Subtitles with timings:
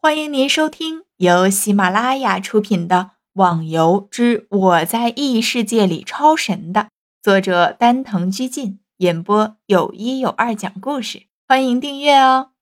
[0.00, 2.96] 欢迎您收听由喜马拉雅出品的
[3.32, 6.90] 《网游之我在异世界里超神》的
[7.20, 11.26] 作者丹藤居进演播，有一有二讲故事。
[11.48, 12.52] 欢迎订阅哦。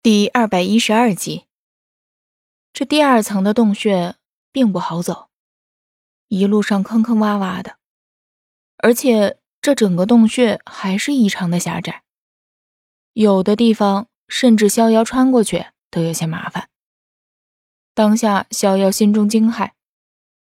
[0.00, 1.46] 第二百一十二集，
[2.72, 4.14] 这第二层的洞穴
[4.52, 5.30] 并不好走，
[6.28, 7.78] 一路上坑坑洼洼的，
[8.76, 12.04] 而且这整个洞穴还是异常的狭窄。
[13.16, 16.68] 有的地方甚至逍遥穿过去都有些麻烦。
[17.94, 19.70] 当下逍遥心中惊骇：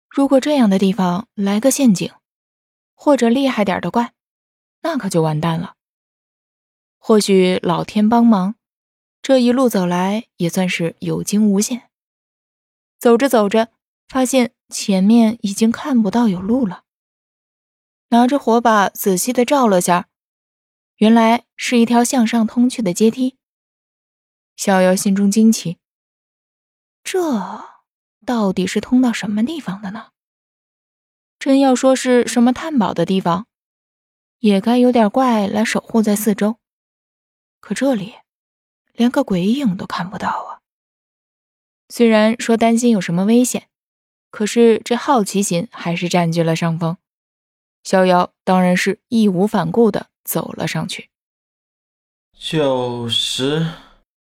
[0.07, 2.09] 如果这样的地方来个陷阱，
[2.95, 4.13] 或者厉害点的怪，
[4.83, 5.75] 那可就完蛋了。
[6.97, 8.55] 或许老天帮忙，
[9.21, 11.89] 这一路走来也算是有惊无险。
[12.97, 13.67] 走着走着，
[14.07, 16.85] 发现前面已经看不到有路了。
[18.11, 20.07] 拿着火把仔细的照了下。
[21.01, 23.35] 原来是一条向上通去的阶梯。
[24.55, 25.79] 逍遥心中惊奇，
[27.03, 27.19] 这
[28.23, 30.09] 到底是通到什么地方的呢？
[31.39, 33.47] 真要说是什么探宝的地方，
[34.37, 36.57] 也该有点怪来守护在四周。
[37.59, 38.13] 可这里
[38.93, 40.61] 连个鬼影都看不到啊！
[41.89, 43.69] 虽然说担心有什么危险，
[44.29, 46.97] 可是这好奇心还是占据了上风。
[47.83, 50.11] 逍遥当然是义无反顾的。
[50.23, 51.09] 走了上去，
[52.37, 53.65] 九十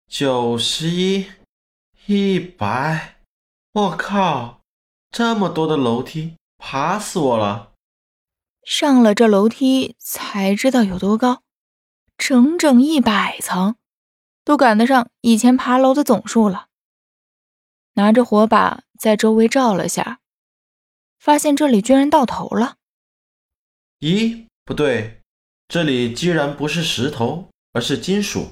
[0.06, 1.26] 九十一，
[2.06, 3.16] 一百，
[3.72, 4.60] 我靠，
[5.10, 7.72] 这么多的楼梯，爬死我了！
[8.64, 11.42] 上了这楼梯才知道有多高，
[12.16, 13.76] 整整一百层，
[14.44, 16.68] 都赶得上以前爬楼的总数了。
[17.94, 20.20] 拿着火把在周围照了下，
[21.18, 22.76] 发现这里居然到头了。
[24.00, 25.22] 咦，不对。
[25.68, 28.48] 这里居然不是石头，而是金属。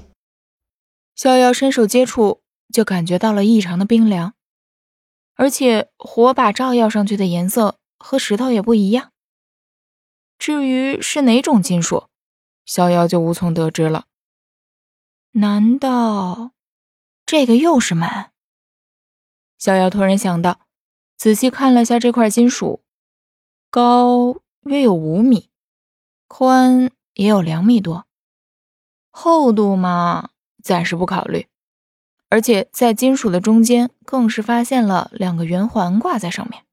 [1.15, 4.35] 逍遥伸手接触，就感觉到了异常的冰凉，
[5.33, 9.11] 而且火把照耀上去的颜色和石头也不一样。
[10.37, 12.07] 至于是哪种金属，
[12.65, 14.05] 逍遥就无从得知了。
[15.31, 16.51] 难道
[17.25, 18.07] 这个又是门？
[19.57, 20.67] 逍遥突然想到，
[21.17, 22.83] 仔细看了下这块金属，
[23.71, 24.35] 高
[24.65, 25.49] 约有五米，
[26.27, 26.91] 宽。
[27.17, 28.05] 也有两米多，
[29.09, 30.29] 厚度嘛，
[30.63, 31.47] 暂时不考虑。
[32.29, 36.63] 而且在金属的中间，更是发现了两个圆环挂在上面。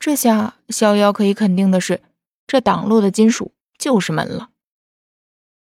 [0.00, 2.02] 这下逍遥可以肯定的是，
[2.46, 4.50] 这挡路的金属就是门了。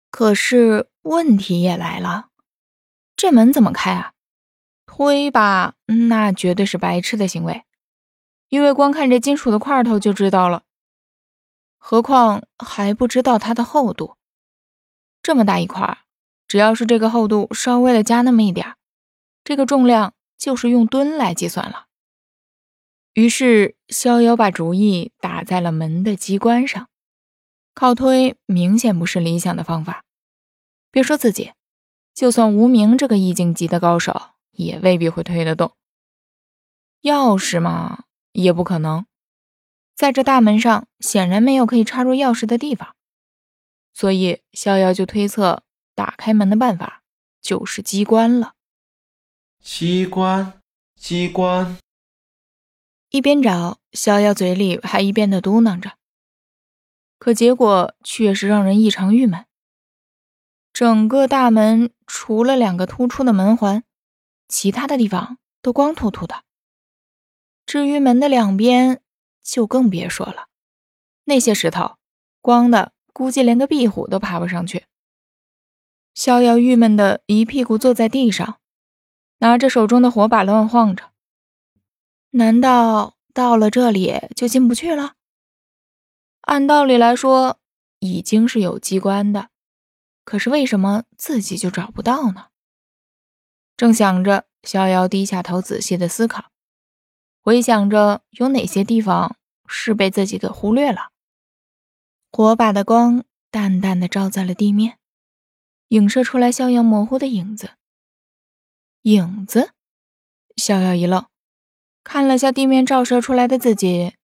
[0.09, 2.29] 可是问题也来了，
[3.15, 4.13] 这门怎么开啊？
[4.87, 5.75] 推吧，
[6.07, 7.65] 那绝对是白痴的行为，
[8.47, 10.63] 因为光看这金属的块头就知道了。
[11.79, 14.15] 何况还不知道它的厚度，
[15.23, 15.99] 这么大一块，
[16.47, 18.75] 只要是这个厚度稍微的加那么一点，
[19.43, 21.87] 这个重量就是用吨来计算了。
[23.13, 26.89] 于是逍遥把主意打在了门的机关上，
[27.73, 30.03] 靠推明显不是理想的方法。
[30.91, 31.53] 别说自己，
[32.13, 35.71] 就算无名这个意境级的高手，也未必会推得动。
[37.01, 39.05] 钥匙嘛，也不可能。
[39.99, 42.95] 在这大门上显然没有可以插入钥匙的地方，
[43.93, 47.03] 所以逍遥就推测打开门的办法
[47.41, 48.53] 就是机关了。
[49.61, 50.61] 机关，
[50.95, 51.77] 机关。
[53.09, 55.97] 一边找，逍遥嘴里还一边的嘟囔着，
[57.17, 59.45] 可结果确实让人异常郁闷。
[60.71, 63.83] 整个大门除了两个突出的门环，
[64.47, 66.45] 其他的地方都光秃秃的。
[67.65, 69.01] 至于门的两边，
[69.51, 70.47] 就更别说了，
[71.25, 71.97] 那些石头
[72.41, 74.85] 光的，估计连个壁虎都爬不上去。
[76.13, 78.59] 逍遥郁闷的一屁股坐在地上，
[79.39, 81.11] 拿着手中的火把乱晃着。
[82.31, 85.13] 难道到了这里就进不去了？
[86.41, 87.59] 按道理来说，
[87.99, 89.49] 已经是有机关的，
[90.23, 92.47] 可是为什么自己就找不到呢？
[93.75, 96.51] 正想着，逍遥低下头仔细的思考，
[97.41, 99.37] 回想着有哪些地方。
[99.69, 101.11] 是被自己给忽略了。
[102.31, 104.97] 火把的光淡淡的照在了地面，
[105.89, 107.71] 影射出来逍遥模糊的影子。
[109.03, 109.71] 影子，
[110.57, 111.25] 逍遥一愣，
[112.03, 114.15] 看了下地面照射出来的自己，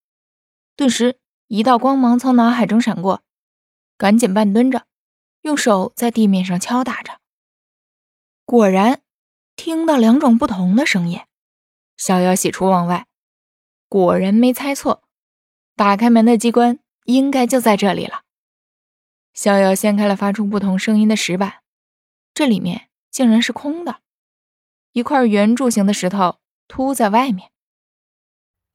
[0.75, 3.23] 顿时一道光芒从脑海中闪过，
[3.97, 4.85] 赶紧半蹲着，
[5.43, 7.19] 用手在地面上敲打着。
[8.43, 9.01] 果然，
[9.55, 11.21] 听到两种不同的声音。
[11.95, 13.07] 逍遥喜出望外，
[13.87, 15.04] 果然没猜错。
[15.75, 18.23] 打开门的机关应该就在这里了。
[19.33, 21.61] 逍遥掀开了发出不同声音的石板，
[22.33, 23.99] 这里面竟然是空的，
[24.93, 26.39] 一块圆柱形的石头
[26.69, 27.51] 凸在外面。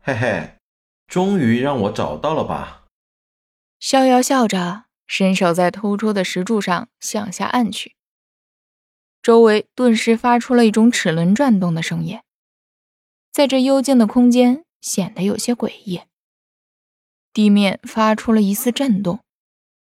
[0.03, 0.57] 嘿嘿，
[1.07, 2.85] 终于让我找到了吧？
[3.79, 7.97] 逍遥笑着，伸手在突出的石柱上向下按去，
[9.23, 12.21] 周围顿时发出了一种齿轮转动的声音，
[13.33, 16.03] 在这幽静的空间显得有些诡异。
[17.33, 19.21] 地面发出了一丝震动，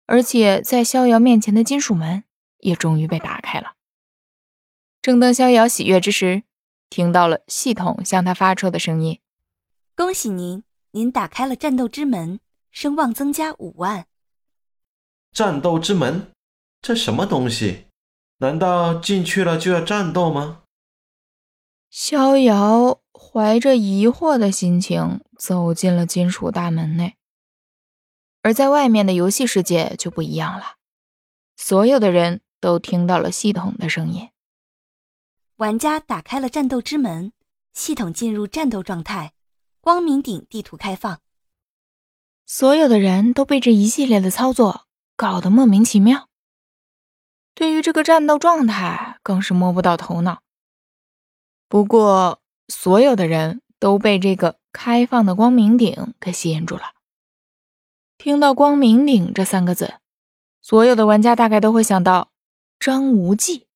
[0.06, 2.24] 而且在逍遥面前的金属门
[2.60, 3.74] 也终于被打开了。
[5.02, 6.44] 正当逍遥喜悦之时，
[6.90, 9.20] 听到了系统向他发出的声音
[9.96, 12.40] ：“恭喜您，您打开了战斗之门，
[12.72, 14.08] 声望增加五万。”
[15.34, 16.32] 战斗之门，
[16.82, 17.88] 这什么东西？
[18.38, 20.64] 难道进去了就要战斗吗？
[21.90, 27.16] 逍遥怀着疑惑的心情走进了金属大门内，
[28.44, 30.76] 而在外面的游戏世界就不一样了，
[31.56, 34.30] 所有的人都听到了系统的声音。
[35.56, 37.32] 玩家打开了战斗之门，
[37.74, 39.34] 系统进入战斗状态，
[39.80, 41.22] 光明顶地图开放。
[42.46, 46.28] 所有的人都被这一系列的操作搞得莫名其妙，
[47.56, 50.42] 对于这个战斗状态更是摸不到头脑。
[51.70, 56.92] 不过，所有的人都被这个开放的光明顶给吸引住了。
[58.24, 59.96] 听到“光明顶”这三个字，
[60.62, 62.30] 所有的玩家大概都会想到
[62.80, 63.68] 张无忌，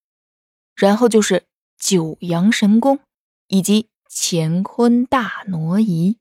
[0.74, 1.44] 然后就是。
[1.78, 3.00] 九阳神功
[3.46, 6.18] 以及乾坤大挪移。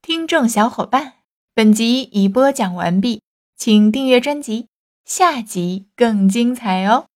[0.00, 1.18] 听众小伙伴，
[1.52, 3.20] 本集已播讲完毕，
[3.54, 4.68] 请订阅专辑，
[5.04, 7.08] 下集更精彩哦。